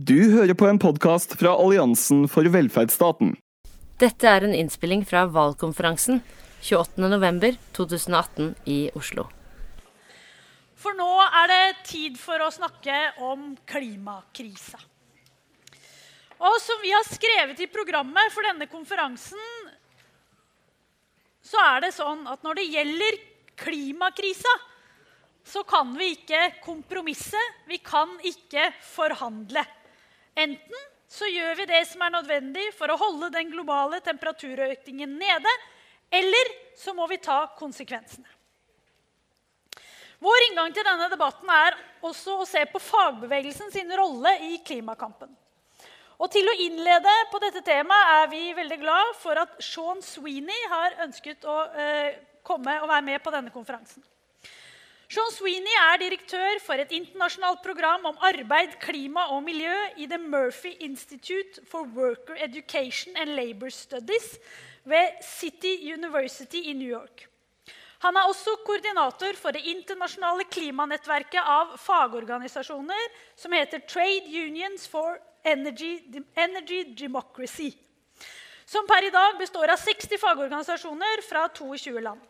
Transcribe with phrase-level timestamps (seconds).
[0.00, 3.34] Du hører på en podkast fra Alliansen for velferdsstaten.
[4.00, 6.22] Dette er en innspilling fra valgkonferansen
[6.64, 9.26] 28.11.2018 i Oslo.
[10.80, 14.80] For nå er det tid for å snakke om klimakrisa.
[16.48, 19.42] Og som vi har skrevet i programmet for denne konferansen,
[21.44, 23.20] så er det sånn at når det gjelder
[23.66, 24.54] klimakrisa,
[25.44, 29.66] så kan vi ikke kompromisse, vi kan ikke forhandle.
[30.40, 35.54] Enten så gjør vi det som er nødvendig for å holde den globale temperaturøkningen nede,
[36.10, 38.28] eller så må vi ta konsekvensene.
[40.20, 45.32] Vår inngang til denne debatten er også å se på fagbevegelsen sin rolle i klimakampen.
[46.20, 50.66] Og Til å innlede på dette temaet er vi veldig glad for at Sean Sweeney
[50.68, 54.04] har ønsket å eh, komme og være med på denne konferansen.
[55.10, 60.20] Sean Sweeney er direktør for et internasjonalt program om arbeid, klima og miljø i The
[60.22, 64.36] Murphy Institute for Worker Education and Labor Studies
[64.86, 67.26] ved City University i New York.
[68.06, 75.18] Han er også koordinator for det internasjonale klimanettverket av fagorganisasjoner som heter Trade Unions for
[75.42, 75.96] Energy,
[76.38, 77.72] Energy Democracy.
[78.62, 82.22] Som per i dag består av 60 fagorganisasjoner fra 22 land.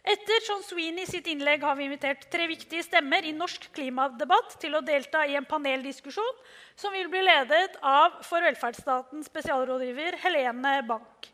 [0.00, 4.72] Etter John Sweeney sitt innlegg har vi invitert tre viktige stemmer i norsk klimadebatt til
[4.78, 6.38] å delta i en paneldiskusjon
[6.72, 11.28] som vil bli ledet av for velferdsstatens spesialrådgiver Helene Bank.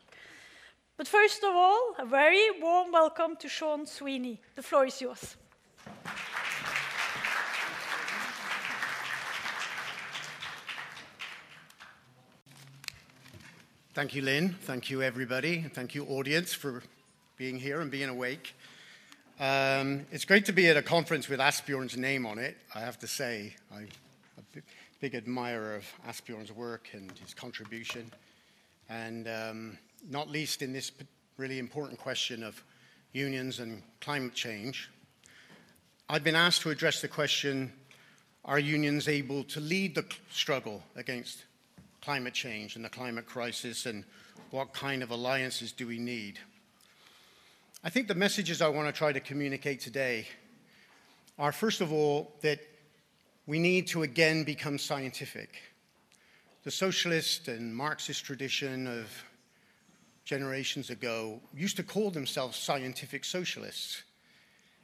[0.97, 4.41] But first of all, a very warm welcome to Sean Sweeney.
[4.55, 5.37] The floor is yours.
[13.93, 14.55] Thank you, Lynn.
[14.65, 15.63] Thank you, everybody.
[15.73, 16.83] Thank you, audience, for
[17.37, 18.55] being here and being awake.
[19.39, 22.97] Um, it's great to be at a conference with Asbjorn's name on it, I have
[22.99, 23.55] to say.
[23.71, 23.87] I'm
[24.39, 24.61] a
[24.99, 28.11] big admirer of Asbjorn's work and his contribution,
[28.89, 29.77] and um,
[30.09, 30.91] not least in this
[31.37, 32.63] really important question of
[33.13, 34.89] unions and climate change.
[36.09, 37.71] I've been asked to address the question
[38.45, 41.43] are unions able to lead the struggle against
[42.01, 44.05] climate change and the climate crisis, and
[44.49, 46.39] what kind of alliances do we need?
[47.83, 50.27] I think the messages I want to try to communicate today
[51.37, 52.59] are, first of all, that
[53.45, 55.61] we need to again become scientific.
[56.63, 59.23] The socialist and Marxist tradition of
[60.25, 64.01] generations ago used to call themselves scientific socialists.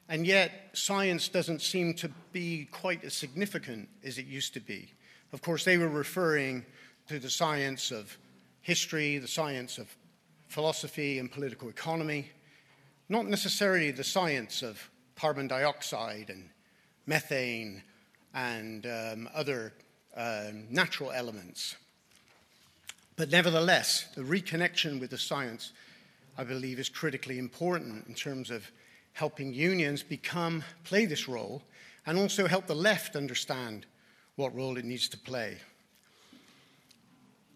[0.07, 4.93] And yet, science doesn't seem to be quite as significant as it used to be.
[5.33, 6.63] Of course, they were referring
[7.07, 8.15] to the science of
[8.61, 9.87] history, the science of
[10.47, 12.29] philosophy and political economy
[13.09, 16.49] not necessarily the science of carbon dioxide and
[17.05, 17.83] methane
[18.33, 19.73] and um, other
[20.15, 21.75] uh, natural elements.
[23.15, 25.71] But nevertheless, the reconnection with the science,
[26.37, 28.69] I believe, is critically important in terms of
[29.13, 31.61] helping unions become, play this role,
[32.05, 33.85] and also help the left understand
[34.35, 35.57] what role it needs to play.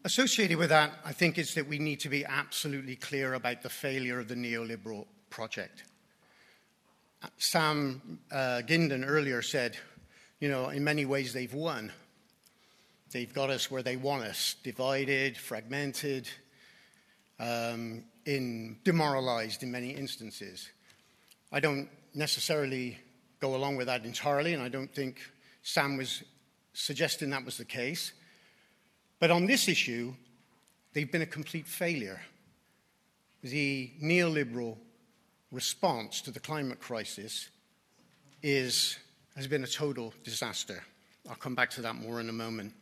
[0.04, 3.70] Associated with that, I think, is that we need to be absolutely clear about the
[3.70, 5.08] failure of the neoliberal
[5.38, 5.84] project.
[7.38, 9.78] Sam uh, Gindin earlier said,
[10.40, 11.92] you know, in many ways they've won.
[13.12, 16.28] They've got us where they want us divided, fragmented,
[17.40, 20.72] um, in, demoralized in many instances.
[21.52, 22.98] I don't necessarily
[23.40, 25.20] go along with that entirely, and I don't think
[25.62, 26.24] Sam was
[26.74, 28.12] suggesting that was the case.
[29.20, 30.16] But on this issue,
[30.94, 32.22] they've been a complete failure.
[33.44, 34.78] The neoliberal
[35.52, 37.50] response to the climate crisis
[38.44, 38.98] is,
[39.36, 40.84] has been a total disaster.
[41.30, 42.74] I'll come back to that more in a moment.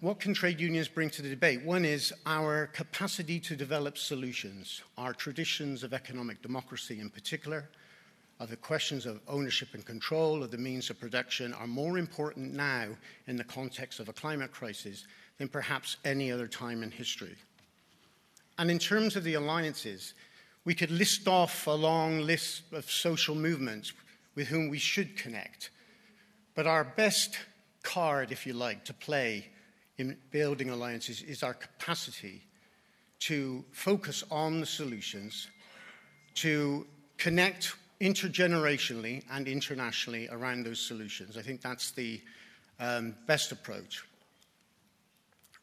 [0.00, 1.64] What can trade unions bring to the debate?
[1.64, 7.68] One is our capacity to develop solutions, our traditions of economic democracy in particular,
[8.38, 12.54] of the questions of ownership and control of the means of production are more important
[12.54, 12.86] now
[13.26, 15.06] in the context of a climate crisis
[15.38, 17.34] than perhaps any other time in history.
[18.58, 20.14] And in terms of the alliances,
[20.68, 23.94] we could list off a long list of social movements
[24.34, 25.70] with whom we should connect.
[26.54, 27.38] But our best
[27.82, 29.48] card, if you like, to play
[29.96, 32.42] in building alliances is our capacity
[33.20, 35.48] to focus on the solutions,
[36.34, 36.86] to
[37.16, 41.38] connect intergenerationally and internationally around those solutions.
[41.38, 42.20] I think that's the
[42.78, 44.04] um, best approach.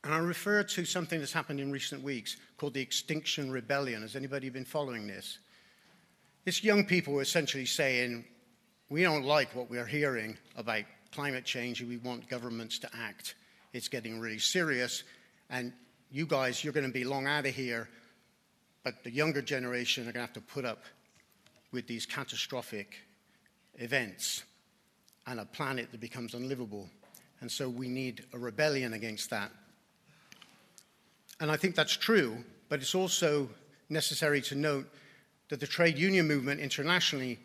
[0.05, 4.03] And I refer to something that's happened in recent weeks called the Extinction Rebellion.
[4.03, 5.39] Has anybody been following this?
[6.45, 8.23] It's young people essentially saying,
[8.89, 13.33] we don't like what we're hearing about climate change and we want governments to act.
[13.73, 15.03] It's getting really serious.
[15.49, 15.73] And
[16.11, 17.89] you guys, you're going to be long out of here,
[18.83, 20.83] but the younger generation are going to have to put up
[21.71, 22.95] with these catastrophic
[23.79, 24.43] events
[25.25, 26.87] and a planet that becomes unlivable.
[27.41, 29.49] And so we need a rebellion against that.
[31.39, 33.49] And I think that's true, but it's also
[33.89, 34.87] necessary to note
[35.49, 37.39] that the trade union movement internationally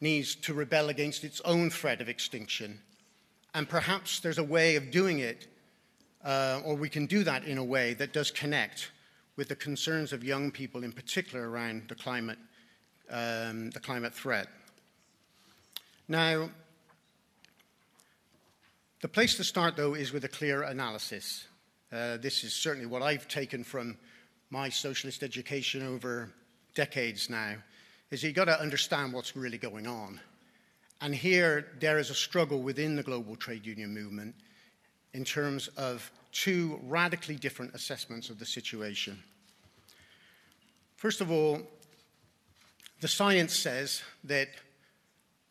[0.00, 2.80] needs to rebel against its own threat of extinction.
[3.54, 5.46] And perhaps there's a way of doing it,
[6.24, 8.90] uh, or we can do that in a way that does connect
[9.36, 12.38] with the concerns of young people, in particular around the climate,
[13.10, 14.48] um, the climate threat.
[16.08, 16.50] Now,
[19.00, 21.46] the place to start, though, is with a clear analysis.
[21.94, 23.96] Uh, this is certainly what I've taken from
[24.50, 26.28] my socialist education over
[26.74, 27.54] decades now,
[28.10, 30.20] is you've got to understand what's really going on.
[31.00, 34.34] And here, there is a struggle within the global trade union movement
[35.12, 39.22] in terms of two radically different assessments of the situation.
[40.96, 41.60] First of all,
[43.02, 44.48] the science says that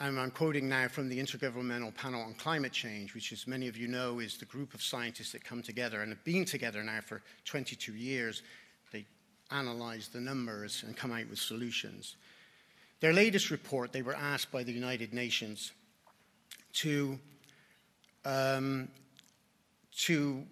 [0.10, 3.78] and I'm quoting now from the Intergovernmental Panel on Climate Change, which, as many of
[3.78, 7.00] you know, is the group of scientists that come together and have been together now
[7.00, 8.42] for 22 years.
[8.92, 9.06] They
[9.50, 12.18] analyze the numbers and come out with solutions.
[13.00, 15.72] Their latest report, they were asked by the United Nations
[16.74, 17.18] to,
[18.26, 18.90] um,
[20.00, 20.44] to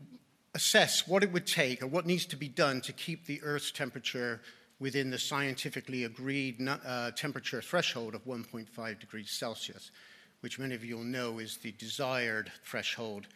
[0.56, 3.72] assess what it would take or what needs to be done to keep the Earth's
[3.72, 4.40] temperature
[4.82, 9.92] within the scientifically agreed uh, temperature threshold of 1.5 degrees Celsius,
[10.40, 13.28] which many of you will know is the desired threshold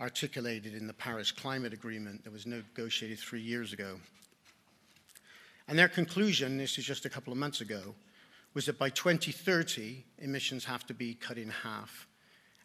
[0.00, 4.00] articulated in the Paris Climate Agreement that was negotiated three years ago.
[5.68, 7.94] And their conclusion, this is just a couple of months ago,
[8.54, 12.06] was that by 2030, emissions have to be cut in half,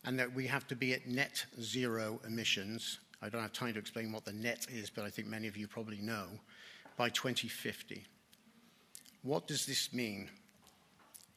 [0.05, 2.99] and that we have to be at net zero emissions.
[3.21, 5.57] I don't have time to explain what the net is, but I think many of
[5.57, 6.27] you probably know,
[6.95, 8.05] by 2050.
[9.23, 10.29] What does this mean?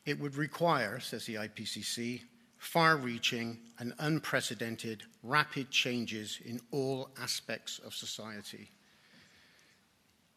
[0.06, 2.22] It would require, says the IPCC,
[2.58, 8.70] far reaching and unprecedented rapid changes in all aspects of society.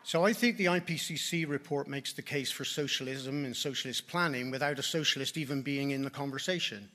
[0.04, 4.80] So I think the IPCC report makes the case for socialism and socialist planning without
[4.80, 6.88] a socialist even being in the conversation.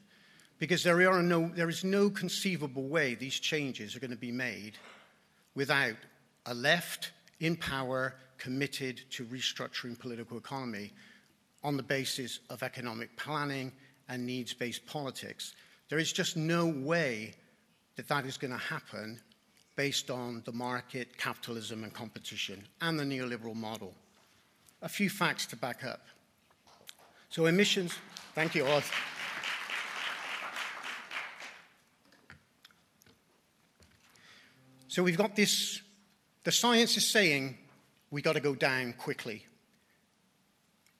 [0.58, 4.32] Because there, are no, there is no conceivable way these changes are going to be
[4.32, 4.78] made
[5.54, 5.96] without
[6.46, 7.10] a left
[7.42, 10.92] in power committed to restructuring political economy
[11.64, 13.72] on the basis of economic planning
[14.08, 15.54] and needs based politics.
[15.88, 17.34] There is just no way
[17.96, 19.20] that that is going to happen
[19.74, 23.92] based on the market, capitalism, and competition, and the neoliberal model.
[24.82, 26.06] A few facts to back up.
[27.28, 27.94] So, emissions,
[28.34, 28.84] thank you, Oz.
[34.88, 35.80] So, we've got this
[36.44, 37.56] the science is saying
[38.10, 39.46] we got to go down quickly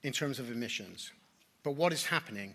[0.03, 1.13] in terms of emissions.
[1.63, 2.55] But what is happening?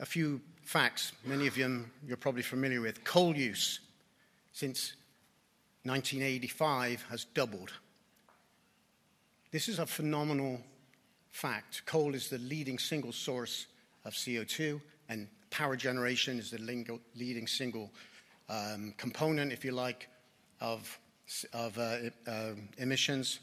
[0.00, 3.04] A few facts, many of them you're probably familiar with.
[3.04, 3.80] Coal use
[4.52, 4.94] since
[5.84, 7.72] 1985 has doubled.
[9.50, 10.60] This is a phenomenal
[11.30, 11.84] fact.
[11.86, 13.66] Coal is the leading single source
[14.04, 16.58] of CO2, and power generation is the
[17.14, 17.90] leading single
[18.48, 20.08] um, component, if you like,
[20.60, 20.98] of
[21.52, 23.40] of uh, uh, emissions.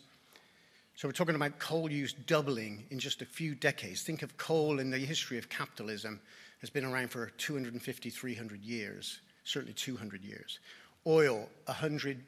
[0.95, 4.03] So we're talking about coal use doubling in just a few decades.
[4.03, 6.19] Think of coal in the history of capitalism
[6.59, 10.59] has been around for 250, 300 years, certainly 200 years.
[11.07, 12.23] Oil, 100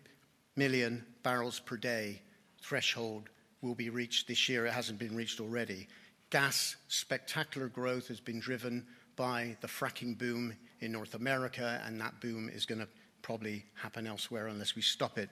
[0.55, 2.21] million barrels per day
[2.61, 3.29] threshold
[3.61, 4.65] will be reached this year.
[4.65, 5.87] It hasn't been reached already.
[6.31, 12.19] Gas, spectacular growth has been driven by the fracking boom in North America, and that
[12.19, 12.87] boom is going to
[13.21, 15.29] probably happen elsewhere unless we stop it.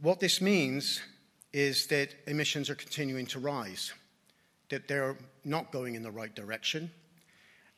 [0.00, 1.00] What this means
[1.52, 3.92] is that emissions are continuing to rise,
[4.68, 6.92] that they're not going in the right direction.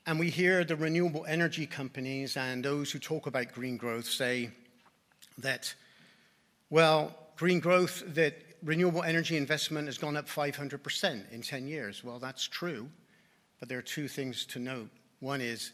[0.07, 4.51] And we hear the renewable energy companies and those who talk about green growth say
[5.39, 5.75] that,
[6.69, 12.05] well, green growth, that renewable energy investment has gone up 500% in 10 years.
[12.05, 12.91] Well, that's true,
[13.59, 14.91] but there are two things to note.
[15.21, 15.73] One is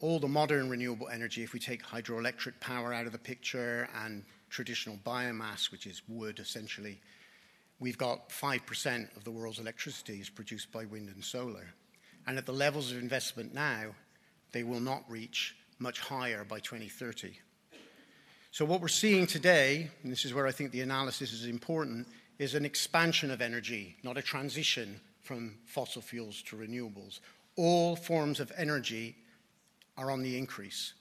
[0.00, 4.24] all the modern renewable energy, if we take hydroelectric power out of the picture and
[4.50, 7.00] traditional biomass, which is wood essentially,
[7.78, 11.66] we've got 5% of the world's electricity is produced by wind and solar.
[12.26, 13.94] And at the levels of investment now,
[14.52, 17.32] they will not reach much higher by 2030.
[18.52, 22.08] So, what we're seeing today, and this is where I think the analysis is important,
[22.38, 27.20] is an expansion of energy, not a transition from fossil fuels to renewables.
[27.56, 29.14] all forms of energy
[29.96, 30.94] are on the increase.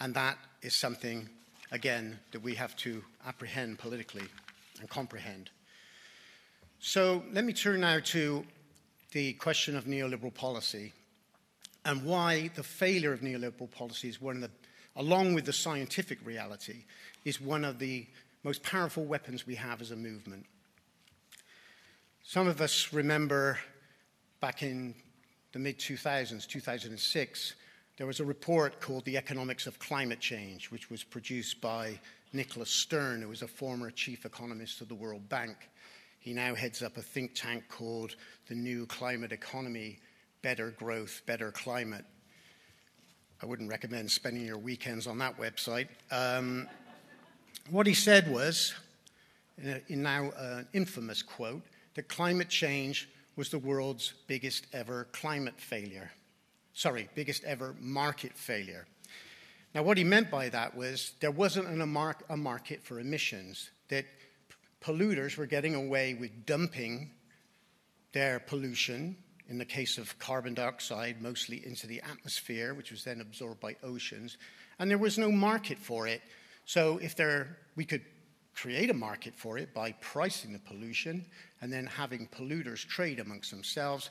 [0.00, 1.28] And that is something,
[1.72, 4.26] again, that we have to apprehend politically
[4.78, 5.50] and comprehend.
[6.78, 8.44] So let me turn now to
[9.12, 10.92] the question of neoliberal policy
[11.84, 14.50] and why the failure of neoliberal policy is one of the,
[14.96, 16.84] along with the scientific reality,
[17.24, 18.06] is one of the
[18.44, 20.44] most powerful weapons we have as a movement.
[22.22, 23.58] Some of us remember
[24.40, 24.94] back in
[25.52, 27.54] the mid 2000s, 2006,
[27.98, 31.98] there was a report called The Economics of Climate Change, which was produced by
[32.32, 35.68] Nicholas Stern, who was a former chief economist of the World Bank.
[36.18, 38.16] He now heads up a think tank called
[38.48, 39.98] the New Climate Economy
[40.40, 42.04] Better Growth, Better Climate.
[43.42, 45.88] I wouldn't recommend spending your weekends on that website.
[46.10, 46.68] Um,
[47.70, 48.72] what he said was,
[49.88, 51.62] in now an infamous quote,
[51.94, 56.10] that climate change was the world's biggest ever climate failure.
[56.74, 58.86] Sorry, biggest ever market failure.
[59.74, 63.70] Now, what he meant by that was there wasn't an, a, a market for emissions,
[63.88, 64.04] that
[64.82, 67.10] polluters were getting away with dumping
[68.12, 69.16] their pollution,
[69.48, 73.76] in the case of carbon dioxide, mostly into the atmosphere, which was then absorbed by
[73.82, 74.36] oceans,
[74.78, 76.22] and there was no market for it.
[76.64, 78.02] So, if there, we could
[78.54, 81.24] create a market for it by pricing the pollution
[81.60, 84.10] and then having polluters trade amongst themselves,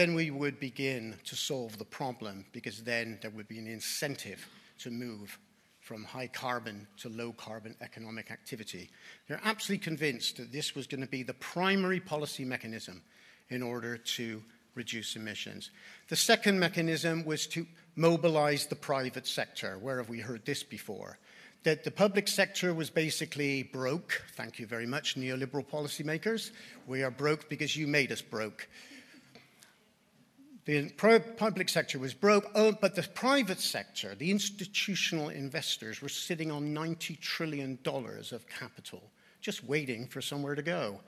[0.00, 4.48] then we would begin to solve the problem because then there would be an incentive
[4.78, 5.38] to move
[5.78, 8.88] from high carbon to low carbon economic activity.
[9.28, 13.02] They're absolutely convinced that this was going to be the primary policy mechanism
[13.50, 14.42] in order to
[14.74, 15.70] reduce emissions.
[16.08, 19.76] The second mechanism was to mobilize the private sector.
[19.78, 21.18] Where have we heard this before?
[21.62, 24.22] that the public sector was basically broke.
[24.34, 26.52] Thank you very much, neoliberal policymakers.
[26.86, 28.66] We are broke because you made us broke.
[30.66, 30.90] The
[31.36, 36.74] public sector was broke, oh, but the private sector, the institutional investors, were sitting on
[36.74, 39.02] $90 trillion of capital,
[39.40, 41.00] just waiting for somewhere to go.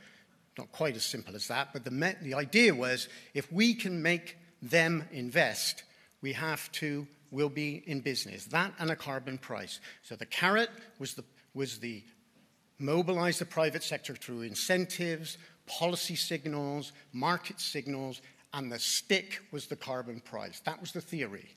[0.59, 4.37] Not quite as simple as that, but the, the idea was if we can make
[4.63, 5.85] them invest,
[6.23, 8.45] we have to we'll be in business.
[8.45, 9.81] That and a carbon price.
[10.03, 12.05] So the carrot was the, was the
[12.79, 18.21] mobilize the private sector through incentives, policy signals, market signals,
[18.55, 20.61] and the stick was the carbon price.
[20.61, 21.57] That was the theory.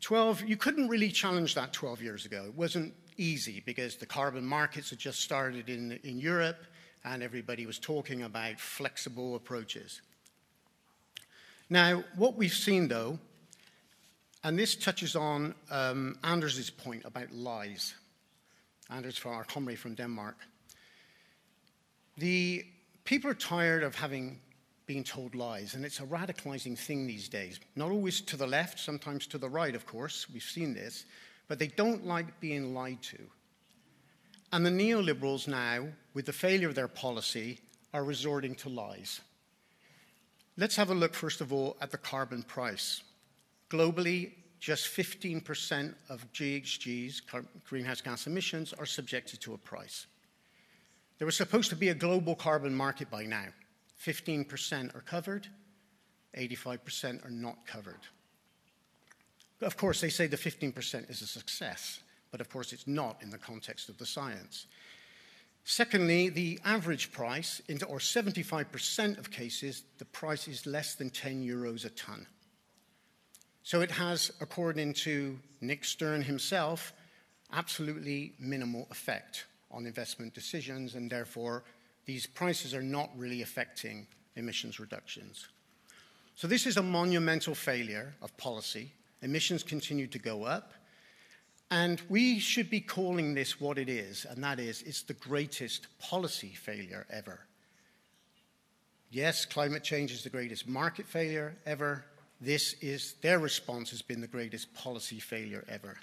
[0.00, 2.44] 12, you couldn't really challenge that 12 years ago.
[2.46, 6.64] It wasn't easy because the carbon markets had just started in, in Europe
[7.04, 10.02] and everybody was talking about flexible approaches.
[11.68, 13.18] Now, what we've seen though
[14.44, 17.94] and this touches on um, Anders' point about lies.
[18.90, 20.36] Anders, from our comrade from Denmark.
[22.16, 22.64] The
[23.04, 24.40] people are tired of having
[24.88, 27.60] been told lies, and it's a radicalizing thing these days.
[27.76, 30.26] Not always to the left, sometimes to the right, of course.
[30.32, 31.04] We've seen this.
[31.46, 33.18] But they don't like being lied to.
[34.50, 37.60] And the neoliberals now, with the failure of their policy,
[37.92, 39.20] are resorting to lies.
[40.56, 43.02] Let's have a look, first of all, at the carbon price.
[43.70, 47.20] Globally, just 15% of GHGs,
[47.68, 50.06] greenhouse gas emissions, are subjected to a price.
[51.18, 53.48] There was supposed to be a global carbon market by now.
[54.04, 55.48] 15% are covered,
[56.36, 58.00] 85% are not covered.
[59.60, 62.00] Of course, they say the 15% is a success,
[62.30, 64.66] but of course, it's not in the context of the science.
[65.64, 71.84] Secondly, the average price, or 75% of cases, the price is less than 10 euros
[71.84, 72.26] a tonne.
[73.64, 76.92] So it has, according to Nick Stern himself,
[77.52, 81.64] absolutely minimal effect on investment decisions, and therefore
[82.08, 85.46] these prices are not really affecting emissions reductions.
[86.36, 88.92] So this is a monumental failure of policy.
[89.20, 90.72] Emissions continue to go up.
[91.70, 95.86] And we should be calling this what it is, and that is it's the greatest
[95.98, 97.40] policy failure ever.
[99.10, 102.06] Yes, climate change is the greatest market failure ever,
[102.40, 105.98] this is their response has been the greatest policy failure ever.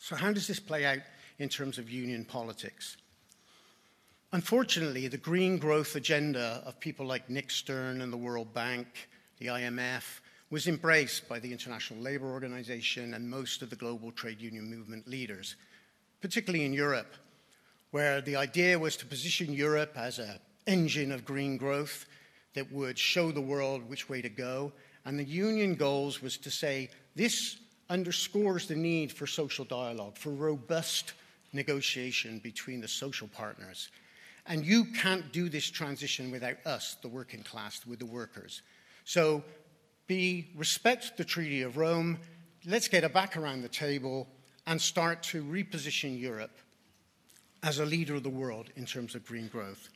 [0.00, 1.02] So, how does this play out
[1.38, 2.96] in terms of union politics?
[4.32, 9.08] Unfortunately, the green growth agenda of people like Nick Stern and the World Bank,
[9.38, 10.20] the IMF,
[10.50, 15.08] was embraced by the International Labour Organization and most of the global trade union movement
[15.08, 15.56] leaders,
[16.20, 17.14] particularly in Europe,
[17.90, 22.04] where the idea was to position Europe as an engine of green growth
[22.54, 24.72] that would show the world which way to go
[25.08, 27.56] and the union goals was to say this
[27.88, 31.14] underscores the need for social dialogue, for robust
[31.54, 33.88] negotiation between the social partners.
[34.48, 38.62] And you can't do this transition without us, the working class, with the workers.
[39.04, 39.44] So
[40.08, 42.18] B, respect the Treaty of Rome.
[42.64, 44.26] Let's get it back around the table
[44.66, 46.58] and start to reposition Europe
[47.62, 49.90] as a leader of the world in terms of green growth.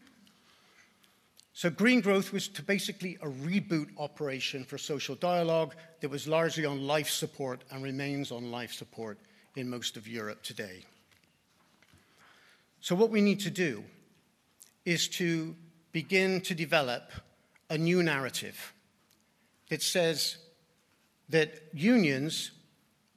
[1.54, 6.64] So, green growth was to basically a reboot operation for social dialogue that was largely
[6.64, 9.18] on life support and remains on life support
[9.56, 10.84] in most of Europe today.
[12.80, 13.84] So, what we need to do
[14.84, 15.54] is to
[15.92, 17.10] begin to develop
[17.70, 18.72] a new narrative
[19.68, 20.36] that says
[21.28, 22.50] that unions,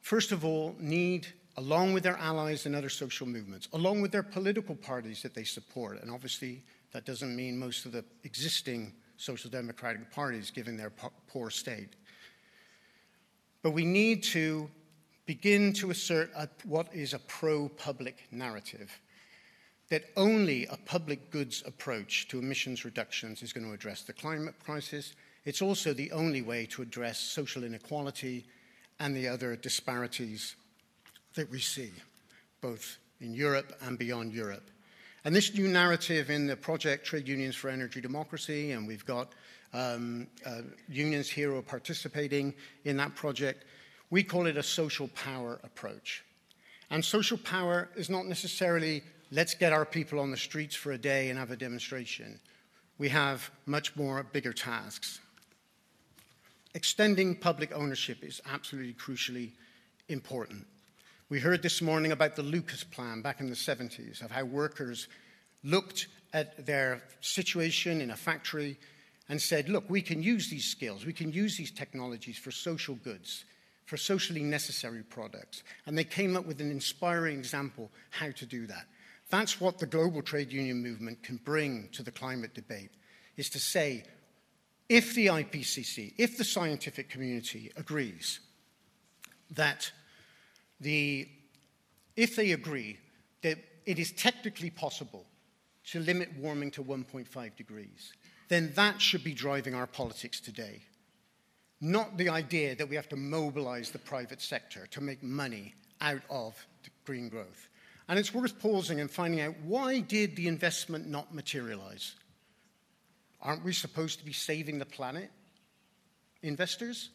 [0.00, 4.22] first of all, need, along with their allies and other social movements, along with their
[4.22, 9.50] political parties that they support, and obviously that doesn't mean most of the existing social
[9.50, 10.92] democratic parties, given their
[11.28, 11.90] poor state.
[13.62, 14.70] But we need to
[15.26, 18.90] begin to assert a, what is a pro public narrative
[19.88, 24.54] that only a public goods approach to emissions reductions is going to address the climate
[24.64, 25.14] crisis.
[25.44, 28.46] It's also the only way to address social inequality
[28.98, 30.56] and the other disparities
[31.34, 31.92] that we see,
[32.60, 34.70] both in Europe and beyond Europe.
[35.24, 39.32] And this new narrative in the project Trade Unions for Energy Democracy, and we've got
[39.72, 43.64] um, uh, unions here who are participating in that project,
[44.10, 46.24] we call it a social power approach.
[46.90, 50.98] And social power is not necessarily let's get our people on the streets for a
[50.98, 52.40] day and have a demonstration.
[52.98, 55.20] We have much more bigger tasks.
[56.74, 59.52] Extending public ownership is absolutely crucially
[60.08, 60.66] important.
[61.28, 65.08] We heard this morning about the Lucas plan back in the 70s, of how workers
[65.64, 68.78] looked at their situation in a factory
[69.28, 72.94] and said, look, we can use these skills, we can use these technologies for social
[72.94, 73.44] goods,
[73.86, 75.64] for socially necessary products.
[75.86, 78.86] And they came up with an inspiring example how to do that.
[79.30, 82.90] That's what the global trade union movement can bring to the climate debate,
[83.36, 84.04] is to say,
[84.88, 88.40] if the IPCC, if the scientific community agrees
[89.50, 89.90] that
[90.80, 91.28] the,
[92.16, 92.98] if they agree
[93.42, 95.24] that it is technically possible
[95.86, 98.12] to limit warming to 1.5 degrees,
[98.48, 100.82] then that should be driving our politics today.
[101.80, 106.22] Not the idea that we have to mobilize the private sector to make money out
[106.30, 106.54] of
[107.04, 107.68] green growth.
[108.08, 112.14] And it's worth pausing and finding out why did the investment not materialize?
[113.42, 115.30] Aren't we supposed to be saving the planet?
[116.42, 117.10] Investors?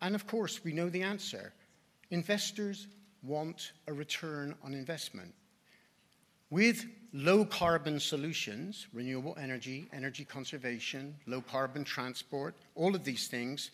[0.00, 1.52] And of course, we know the answer.
[2.10, 2.86] Investors
[3.22, 5.34] want a return on investment.
[6.50, 13.70] With low carbon solutions, renewable energy, energy conservation, low carbon transport, all of these things,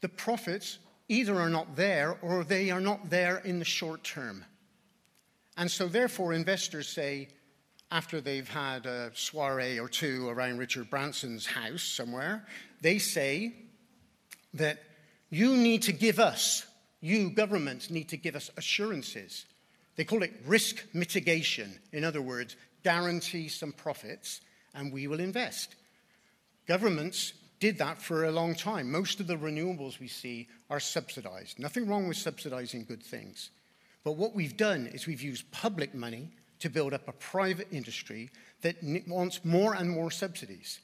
[0.00, 4.44] the profits either are not there or they are not there in the short term.
[5.58, 7.28] And so, therefore, investors say,
[7.90, 12.46] after they've had a soiree or two around Richard Branson's house somewhere,
[12.80, 13.54] they say
[14.54, 14.78] that
[15.28, 16.64] you need to give us
[17.00, 19.46] you, governments, need to give us assurances.
[19.96, 21.78] They call it risk mitigation.
[21.92, 24.40] In other words, guarantee some profits
[24.74, 25.74] and we will invest.
[26.66, 28.90] Governments did that for a long time.
[28.90, 31.58] Most of the renewables we see are subsidized.
[31.58, 33.50] Nothing wrong with subsidizing good things.
[34.08, 38.30] But what we've done is we've used public money to build up a private industry
[38.62, 40.80] that wants more and more subsidies.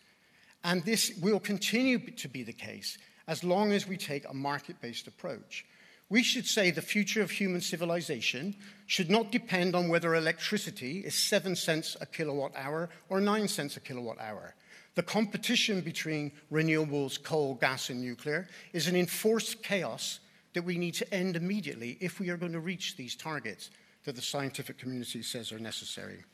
[0.63, 4.79] And this will continue to be the case as long as we take a market
[4.83, 5.65] based approach.
[6.11, 8.57] We should say the future of human civilization
[8.89, 13.79] should not depend on whether electricity is 7 cents a kilowatt hour or 9 cents
[13.79, 14.55] a kilowatt hour.
[14.97, 20.21] The competition between renewables, coal, gas, and nuclear is an enforced chaos
[20.55, 23.71] that we need to end immediately if we are going to reach these targets
[24.05, 26.25] that the scientific community says are necessary.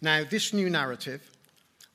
[0.00, 1.30] Now, this new narrative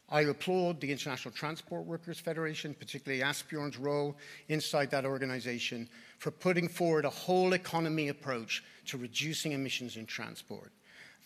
[0.07, 4.15] I applaud the International Transport Workers Federation, particularly Asbjorn's role
[4.49, 5.89] inside that organization,
[6.19, 10.71] for putting forward a whole economy approach to reducing emissions in transport.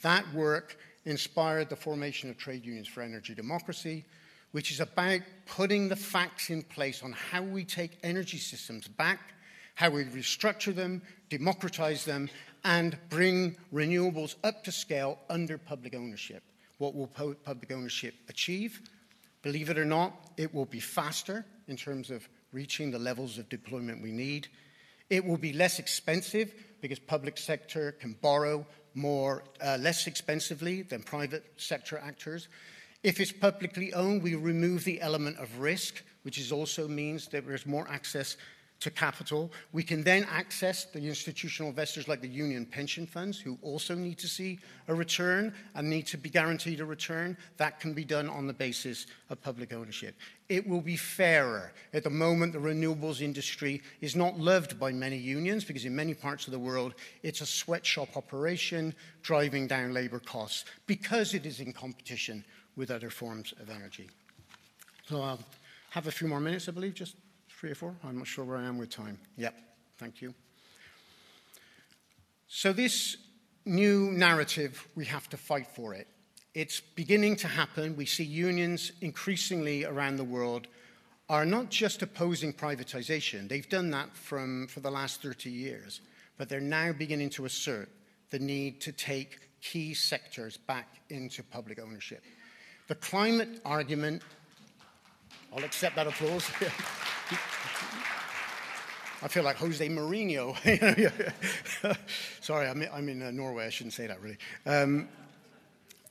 [0.01, 4.05] That work inspired the formation of Trade Unions for Energy Democracy,
[4.51, 9.19] which is about putting the facts in place on how we take energy systems back,
[9.75, 12.29] how we restructure them, democratize them,
[12.63, 16.43] and bring renewables up to scale under public ownership.
[16.77, 18.81] What will public ownership achieve?
[19.41, 23.47] Believe it or not, it will be faster in terms of reaching the levels of
[23.49, 24.47] deployment we need.
[25.09, 31.03] It will be less expensive because public sector can borrow more uh, less expensively than
[31.03, 32.47] private sector actors.
[33.01, 37.65] If it's publicly owned, we remove the element of risk, which also means that there's
[37.65, 38.35] more access
[38.81, 39.51] to capital.
[39.71, 44.17] We can then access the institutional investors like the union pension funds, who also need
[44.19, 47.37] to see a return and need to be guaranteed a return.
[47.57, 50.15] That can be done on the basis of public ownership.
[50.49, 51.73] It will be fairer.
[51.93, 56.13] At the moment, the renewables industry is not loved by many unions because, in many
[56.13, 61.59] parts of the world, it's a sweatshop operation driving down labor costs because it is
[61.59, 62.43] in competition
[62.79, 64.09] with other forms of energy.
[65.07, 65.39] So I'll
[65.89, 67.15] have a few more minutes, I believe, just
[67.49, 67.93] three or four.
[68.05, 69.19] I'm not sure where I am with time.
[69.35, 69.53] Yep,
[69.97, 70.33] thank you.
[72.47, 73.17] So, this
[73.65, 76.07] new narrative, we have to fight for it.
[76.55, 77.95] It's beginning to happen.
[77.95, 80.67] We see unions increasingly around the world
[81.27, 86.01] are not just opposing privatization, they've done that from, for the last 30 years,
[86.37, 87.89] but they're now beginning to assert
[88.31, 92.23] the need to take key sectors back into public ownership.
[92.89, 94.23] The climate argument,
[95.55, 96.49] I'll accept that applause.
[99.21, 100.55] I feel like Jose Mourinho.
[102.41, 103.67] Sorry, I'm, I'm in uh, Norway.
[103.67, 104.39] I shouldn't say that really.
[104.65, 105.07] Um,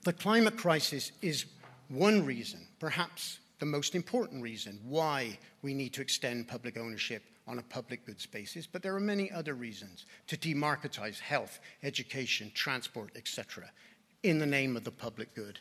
[0.05, 1.47] the climate crisis is
[1.89, 7.59] one reason, perhaps the most important reason, why we need to extend public ownership on
[7.59, 13.11] a public goods basis, but there are many other reasons to demarketize health, education, transport,
[13.17, 13.65] etc.,
[14.23, 15.59] in the name of the public good.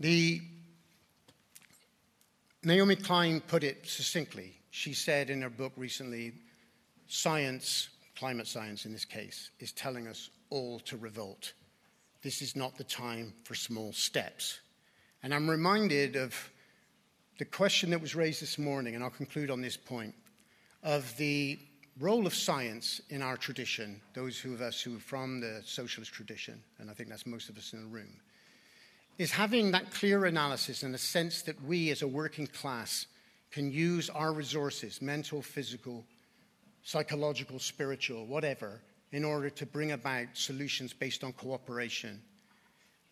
[0.00, 0.40] The
[2.62, 4.54] Naomi Klein put it succinctly.
[4.70, 6.34] She said in her book recently
[7.08, 11.52] science, climate science in this case, is telling us all to revolt.
[12.22, 14.60] This is not the time for small steps.
[15.22, 16.34] And I'm reminded of
[17.38, 20.14] the question that was raised this morning, and I'll conclude on this point,
[20.82, 21.58] of the
[21.98, 26.62] role of science in our tradition, those of us who are from the socialist tradition,
[26.78, 28.20] and I think that's most of us in the room,
[29.18, 33.06] is having that clear analysis and a sense that we as a working class
[33.50, 36.04] can use our resources mental, physical,
[36.82, 42.22] psychological, spiritual, whatever in order to bring about solutions based on cooperation.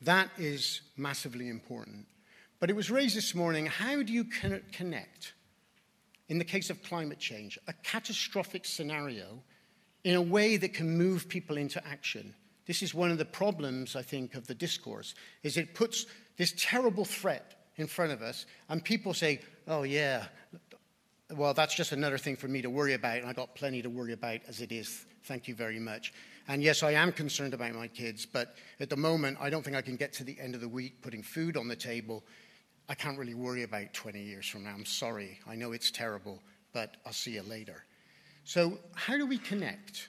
[0.02, 2.06] That is massively important.
[2.60, 5.32] But it was raised this morning how do you connect,
[6.28, 9.42] in the case of climate change, a catastrophic scenario
[10.04, 12.34] in a way that can move people into action?
[12.66, 16.52] This is one of the problems, I think, of the discourse, is it puts this
[16.56, 20.24] terrible threat in front of us, and people say, oh, yeah,
[21.34, 23.90] well, that's just another thing for me to worry about, and I've got plenty to
[23.90, 25.06] worry about as it is.
[25.24, 26.12] Thank you very much.
[26.48, 29.76] And yes, I am concerned about my kids, but at the moment, I don't think
[29.76, 32.24] I can get to the end of the week putting food on the table.
[32.88, 34.70] I can't really worry about 20 years from now.
[34.70, 35.40] I'm sorry.
[35.48, 36.40] I know it's terrible,
[36.72, 37.84] but I'll see you later.
[38.44, 40.08] So, how do we connect?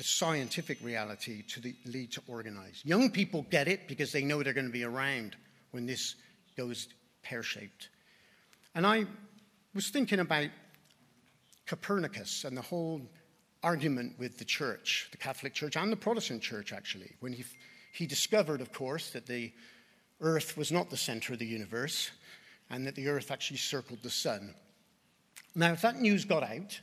[0.00, 2.80] The scientific reality to the lead to organize.
[2.86, 5.36] Young people get it because they know they're going to be around
[5.72, 6.14] when this
[6.56, 6.88] goes
[7.22, 7.90] pear shaped.
[8.74, 9.04] And I
[9.74, 10.46] was thinking about
[11.66, 13.02] Copernicus and the whole
[13.62, 17.44] argument with the church, the Catholic Church and the Protestant Church, actually, when he,
[17.92, 19.52] he discovered, of course, that the
[20.22, 22.10] earth was not the center of the universe
[22.70, 24.54] and that the earth actually circled the sun.
[25.54, 26.80] Now, if that news got out,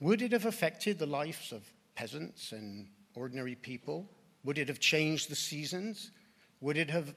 [0.00, 1.62] would it have affected the lives of
[1.96, 4.08] peasants and ordinary people?
[4.44, 6.12] Would it have changed the seasons?
[6.60, 7.14] Would it have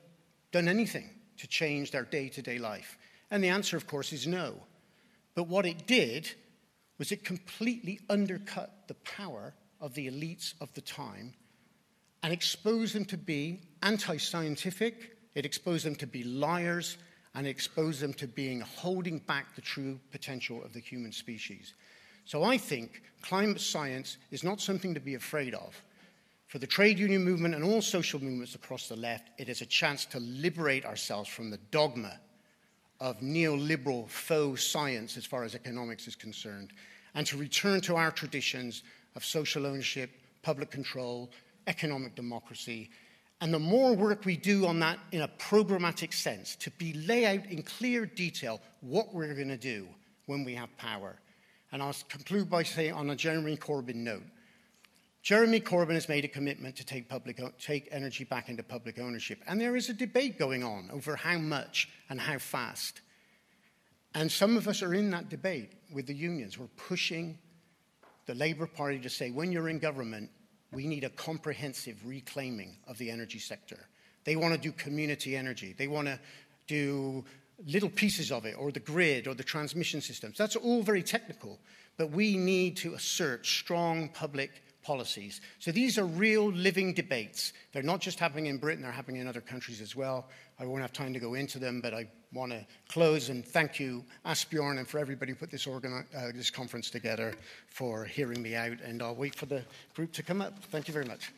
[0.52, 2.98] done anything to change their day to day life?
[3.30, 4.56] And the answer, of course, is no.
[5.36, 6.32] But what it did
[6.98, 11.34] was it completely undercut the power of the elites of the time
[12.24, 16.98] and exposed them to be anti scientific, it exposed them to be liars,
[17.36, 21.74] and it exposed them to being holding back the true potential of the human species.
[22.30, 25.82] So I think climate science is not something to be afraid of.
[26.46, 29.65] For the trade union movement and all social movements across the left, it is a
[29.65, 32.20] chance to liberate ourselves from the dogma
[33.00, 36.72] of neoliberal faux science as far as economics is concerned,
[37.15, 38.84] and to return to our traditions
[39.15, 40.12] of social ownership,
[40.44, 41.32] public control,
[41.65, 42.92] economic democracy.
[43.42, 47.26] And the more work we do on that in a programmatic sense, to be lay
[47.26, 49.88] out in clear detail what we're going to do
[50.28, 51.15] when we have power,
[51.72, 54.24] and I'll conclude by saying on a Jeremy Corbyn note.
[55.22, 59.40] Jeremy Corbyn has made a commitment to take, public, take energy back into public ownership.
[59.48, 63.02] And there is a debate going on over how much and how fast.
[64.16, 66.58] And some of us are in that debate with the unions.
[66.58, 67.38] We're pushing
[68.26, 70.30] the Labour Party to say, when you're in government,
[70.72, 73.90] we need a comprehensive reclaiming of the energy sector.
[74.24, 75.74] They want to do community energy.
[75.78, 76.20] They want to
[76.68, 77.26] do
[77.67, 80.38] little pieces of it, or the grid, or the transmission systems.
[80.38, 81.60] That's all very technical,
[81.98, 85.41] but we need to assert strong public policies.
[85.60, 87.54] So these are real living debates.
[87.74, 90.28] They're not just happening in Britain, they're happening in other countries as well.
[90.60, 93.80] I won't have time to go into them, but I want to close and thank
[93.80, 97.34] you, Asbjorn, and for everybody who put this, uh, this conference together
[97.67, 98.80] for hearing me out.
[98.84, 99.63] And I'll wait for the
[99.95, 100.63] group to come up.
[100.65, 101.32] Thank you very much.